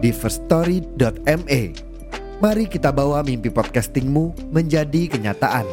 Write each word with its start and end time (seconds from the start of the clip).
di 0.00 0.10
firststory.me. 0.10 1.62
Mari 2.40 2.64
kita 2.72 2.88
bawa 2.88 3.20
mimpi 3.20 3.52
podcastingmu 3.52 4.48
menjadi 4.48 5.12
kenyataan. 5.12 5.68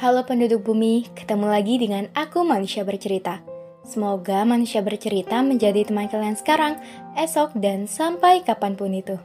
Halo 0.00 0.20
penduduk 0.28 0.68
bumi, 0.68 1.08
ketemu 1.16 1.46
lagi 1.48 1.80
dengan 1.80 2.08
aku 2.12 2.44
manusia 2.44 2.84
bercerita. 2.84 3.40
Semoga 3.84 4.44
manusia 4.48 4.80
bercerita 4.80 5.44
menjadi 5.44 5.84
teman 5.84 6.08
kalian 6.08 6.36
sekarang, 6.36 6.80
esok, 7.16 7.52
dan 7.60 7.84
sampai 7.84 8.40
kapan 8.44 8.76
pun 8.76 8.92
itu. 8.92 9.16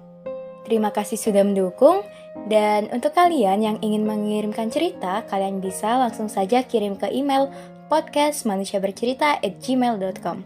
Terima 0.70 0.94
kasih 0.94 1.18
sudah 1.18 1.42
mendukung, 1.42 2.06
dan 2.46 2.94
untuk 2.94 3.18
kalian 3.18 3.66
yang 3.66 3.82
ingin 3.82 4.06
mengirimkan 4.06 4.70
cerita, 4.70 5.26
kalian 5.26 5.66
bisa 5.66 5.98
langsung 5.98 6.30
saja 6.30 6.62
kirim 6.62 6.94
ke 6.94 7.10
email 7.10 7.50
podcastmanusiabercerita@gmail.com. 7.90 10.38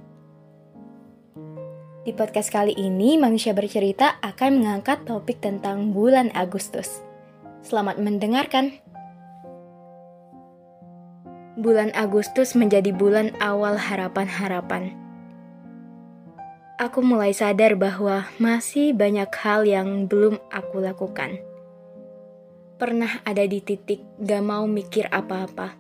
Di 2.08 2.16
podcast 2.16 2.56
kali 2.56 2.72
ini, 2.72 3.20
Manusia 3.20 3.52
Bercerita 3.52 4.16
akan 4.24 4.64
mengangkat 4.64 5.04
topik 5.04 5.44
tentang 5.44 5.92
bulan 5.92 6.32
Agustus. 6.32 7.04
Selamat 7.60 8.00
mendengarkan. 8.00 8.80
Bulan 11.60 11.92
Agustus 12.00 12.56
menjadi 12.56 12.96
bulan 12.96 13.36
awal 13.44 13.76
harapan-harapan. 13.76 15.03
Aku 16.84 17.00
mulai 17.00 17.32
sadar 17.32 17.80
bahwa 17.80 18.28
masih 18.44 18.92
banyak 18.92 19.32
hal 19.40 19.64
yang 19.64 20.04
belum 20.04 20.36
aku 20.52 20.84
lakukan. 20.84 21.40
Pernah 22.76 23.24
ada 23.24 23.48
di 23.48 23.64
titik 23.64 24.04
gak 24.20 24.44
mau 24.44 24.68
mikir 24.68 25.08
apa-apa. 25.08 25.80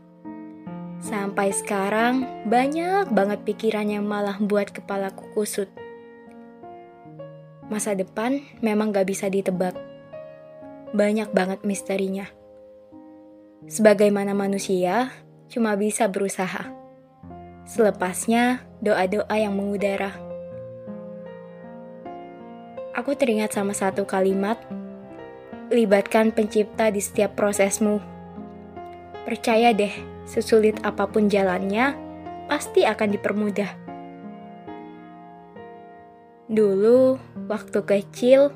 Sampai 1.03 1.51
sekarang, 1.51 2.47
banyak 2.47 3.11
banget 3.11 3.43
pikiran 3.43 3.83
yang 3.91 4.07
malah 4.07 4.39
buat 4.39 4.71
kepalaku 4.71 5.27
kusut. 5.35 5.67
Masa 7.67 7.99
depan 7.99 8.39
memang 8.63 8.95
gak 8.95 9.11
bisa 9.11 9.27
ditebak. 9.27 9.75
Banyak 10.95 11.35
banget 11.35 11.67
misterinya. 11.67 12.31
Sebagaimana 13.67 14.31
manusia, 14.31 15.11
cuma 15.51 15.75
bisa 15.75 16.07
berusaha. 16.07 16.71
Selepasnya, 17.67 18.63
doa-doa 18.79 19.35
yang 19.35 19.59
mengudara. 19.59 20.32
Aku 22.93 23.17
teringat 23.17 23.57
sama 23.57 23.73
satu 23.73 24.05
kalimat, 24.05 24.61
libatkan 25.73 26.29
pencipta 26.29 26.93
di 26.93 27.01
setiap 27.01 27.33
prosesmu. 27.33 27.97
Percaya 29.25 29.73
deh, 29.73 29.89
sesulit 30.29 30.77
apa 30.85 31.09
pun 31.09 31.25
jalannya, 31.25 31.97
pasti 32.45 32.85
akan 32.85 33.09
dipermudah. 33.17 33.71
Dulu, 36.53 37.17
waktu 37.49 37.79
kecil, 37.81 38.53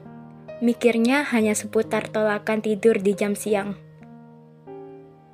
mikirnya 0.61 1.25
hanya 1.33 1.57
seputar 1.57 2.05
tolakan 2.05 2.61
tidur 2.61 3.01
di 3.01 3.17
jam 3.17 3.33
siang. 3.33 3.73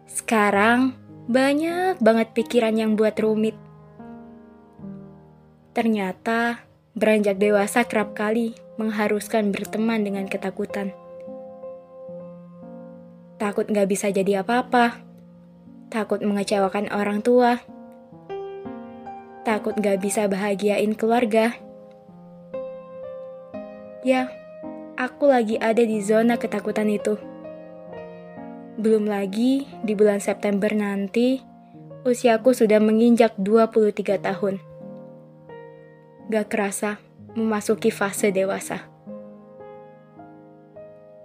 Sekarang, 0.08 0.96
banyak 1.28 2.00
banget 2.00 2.31
pikiran 2.31 2.80
yang 2.80 2.96
buat 2.96 3.19
rumit. 3.19 3.59
Ternyata, 5.75 6.63
beranjak 6.94 7.42
dewasa 7.42 7.90
kerap 7.90 8.14
kali 8.14 8.54
mengharuskan 8.78 9.50
berteman 9.50 10.06
dengan 10.06 10.30
ketakutan. 10.30 10.94
Takut 13.42 13.66
gak 13.66 13.90
bisa 13.90 14.14
jadi 14.14 14.46
apa-apa. 14.46 15.02
Takut 15.90 16.22
mengecewakan 16.22 16.94
orang 16.94 17.26
tua. 17.26 17.59
Takut 19.44 19.74
gak 19.76 20.00
bisa 20.00 20.30
bahagiain 20.30 20.94
keluarga. 20.94 21.58
Ya, 24.06 24.30
aku 24.96 25.28
lagi 25.34 25.58
ada 25.58 25.81
di 25.81 26.00
zona 26.00 26.38
ketakutan 26.38 26.88
itu. 26.94 27.18
Belum 28.78 29.06
lagi, 29.06 29.66
di 29.81 29.94
bulan 29.94 30.22
September 30.22 30.70
nanti, 30.74 31.42
usiaku 32.06 32.54
sudah 32.58 32.81
menginjak 32.81 33.38
23 33.38 34.18
tahun. 34.24 34.72
Gak 36.31 36.47
kerasa 36.47 37.01
memasuki 37.35 37.89
fase 37.89 38.31
dewasa. 38.31 38.88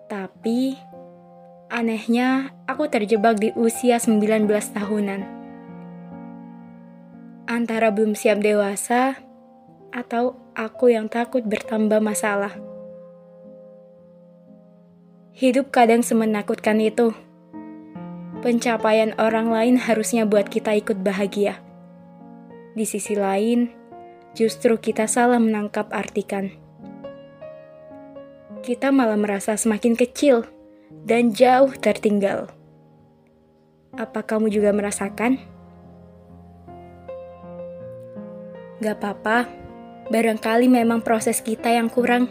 Tapi, 0.09 0.75
anehnya 1.69 2.56
aku 2.64 2.88
terjebak 2.88 3.37
di 3.37 3.53
usia 3.54 4.00
19 4.00 4.48
tahunan. 4.72 5.20
Antara 7.44 7.92
belum 7.92 8.16
siap 8.16 8.41
dewasa, 8.41 9.20
atau 9.92 10.37
aku 10.53 10.92
yang 10.92 11.08
takut 11.08 11.44
bertambah 11.44 12.00
masalah. 12.00 12.56
Hidup 15.38 15.70
kadang 15.70 16.03
semenakutkan 16.03 16.82
itu. 16.82 17.14
Pencapaian 18.42 19.14
orang 19.19 19.50
lain 19.50 19.76
harusnya 19.78 20.26
buat 20.26 20.50
kita 20.50 20.75
ikut 20.78 21.03
bahagia. 21.03 21.62
Di 22.75 22.87
sisi 22.87 23.14
lain, 23.19 23.70
justru 24.33 24.77
kita 24.81 25.06
salah 25.06 25.41
menangkap 25.41 25.89
artikan. 25.93 26.53
Kita 28.65 28.93
malah 28.93 29.16
merasa 29.16 29.56
semakin 29.56 29.94
kecil 29.97 30.44
dan 31.05 31.33
jauh 31.33 31.72
tertinggal. 31.78 32.53
Apa 33.97 34.25
kamu 34.27 34.53
juga 34.53 34.75
merasakan? 34.75 35.41
Gak 38.78 38.97
apa-apa, 39.00 39.49
barangkali 40.12 40.71
memang 40.71 41.03
proses 41.03 41.41
kita 41.43 41.72
yang 41.72 41.88
kurang 41.88 42.31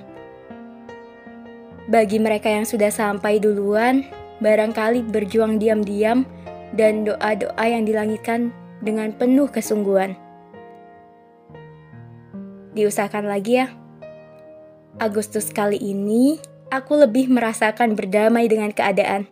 bagi 1.88 2.20
mereka 2.20 2.52
yang 2.52 2.68
sudah 2.68 2.92
sampai 2.92 3.40
duluan, 3.40 4.04
barangkali 4.44 5.08
berjuang 5.08 5.56
diam-diam 5.56 6.28
dan 6.76 7.08
doa-doa 7.08 7.64
yang 7.64 7.88
dilangitkan 7.88 8.52
dengan 8.84 9.16
penuh 9.16 9.48
kesungguhan. 9.48 10.12
Diusahakan 12.78 13.26
lagi 13.26 13.58
ya. 13.58 13.74
Agustus 15.02 15.50
kali 15.50 15.82
ini, 15.82 16.38
aku 16.70 16.94
lebih 16.94 17.26
merasakan 17.26 17.98
berdamai 17.98 18.46
dengan 18.46 18.70
keadaan. 18.70 19.26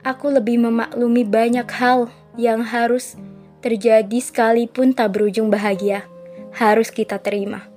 Aku 0.00 0.32
lebih 0.32 0.56
memaklumi 0.56 1.28
banyak 1.28 1.68
hal 1.68 2.08
yang 2.40 2.64
harus 2.64 3.20
terjadi 3.60 4.20
sekalipun 4.24 4.96
tak 4.96 5.20
berujung 5.20 5.52
bahagia. 5.52 6.08
Harus 6.56 6.88
kita 6.88 7.20
terima. 7.20 7.68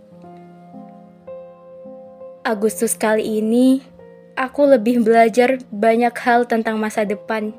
Agustus 2.47 2.95
kali 2.95 3.43
ini, 3.43 3.83
aku 4.39 4.63
lebih 4.63 5.03
belajar 5.03 5.59
banyak 5.75 6.15
hal 6.23 6.47
tentang 6.47 6.79
masa 6.79 7.03
depan 7.03 7.51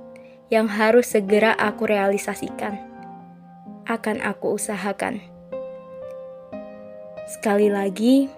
yang 0.49 0.65
harus 0.65 1.13
segera 1.13 1.53
aku 1.53 1.85
realisasikan. 1.85 2.81
Akan 3.85 4.25
aku 4.25 4.57
usahakan. 4.57 5.38
Sekali 7.29 7.69
lagi, 7.69 8.33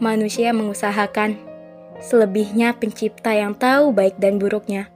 manusia 0.00 0.56
mengusahakan, 0.56 1.36
selebihnya 2.00 2.72
pencipta 2.80 3.36
yang 3.36 3.52
tahu 3.52 3.92
baik 3.92 4.16
dan 4.16 4.40
buruknya. 4.40 4.88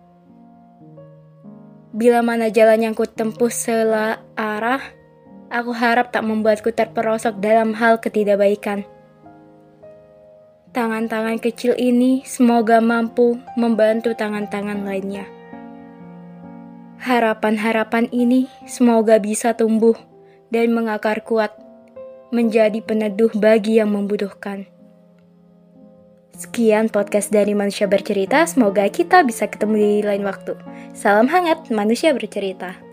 Bila 1.93 2.25
mana 2.25 2.49
jalan 2.49 2.81
yang 2.81 2.95
kutempuh 2.97 3.53
sela 3.53 4.25
arah, 4.33 4.81
aku 5.53 5.77
harap 5.77 6.09
tak 6.09 6.25
membuatku 6.25 6.73
terperosok 6.73 7.37
dalam 7.39 7.77
hal 7.77 8.01
ketidakbaikan 8.01 8.89
Tangan-tangan 10.77 11.41
kecil 11.41 11.73
ini 11.81 12.21
semoga 12.29 12.85
mampu 12.85 13.41
membantu 13.57 14.13
tangan-tangan 14.13 14.85
lainnya. 14.85 15.25
Harapan-harapan 17.01 18.13
ini 18.13 18.45
semoga 18.69 19.17
bisa 19.17 19.57
tumbuh 19.57 19.97
dan 20.53 20.77
mengakar 20.77 21.25
kuat, 21.25 21.57
menjadi 22.31 22.79
peneduh 22.83 23.33
bagi 23.37 23.83
yang 23.83 23.91
membutuhkan. 23.93 24.67
Sekian 26.37 26.93
podcast 26.93 27.33
dari 27.33 27.57
Manusia 27.57 27.89
Bercerita, 27.89 28.45
semoga 28.45 28.85
kita 28.93 29.25
bisa 29.25 29.49
ketemu 29.49 29.75
di 29.81 30.01
lain 30.05 30.23
waktu. 30.23 30.53
Salam 30.93 31.33
hangat 31.33 31.73
manusia 31.73 32.13
bercerita. 32.13 32.86